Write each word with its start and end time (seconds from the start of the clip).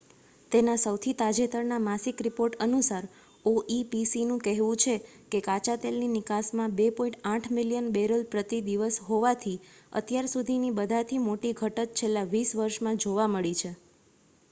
તેના 0.51 0.75
સૌથી 0.83 1.11
તાજેતરના 1.17 1.75
માસિક 1.81 2.21
રિપોર્ટ 2.27 2.55
અનુસાર 2.65 3.07
oepcનું 3.45 4.39
કહેવું 4.39 4.79
છે 4.79 4.95
કે 5.31 5.41
કાચાતેલની 5.41 6.07
નિકાસમાં 6.13 6.73
2.8 6.79 7.51
મિલિયન 7.51 7.91
બેરલ 7.91 8.25
પ્રતિ 8.31 8.61
દિવસ 8.69 8.97
હોવાથી 9.09 9.55
અત્યાર 9.93 10.31
સુધીની 10.33 10.71
બધાથી 10.79 11.21
મોટી 11.27 11.53
ઘટત 11.59 12.01
છેલ્લા 12.01 12.25
વીસ 12.33 12.55
વર્ષમાં 12.55 12.99
જોવા 13.01 13.29
મળી 13.29 13.59
છે 13.61 13.71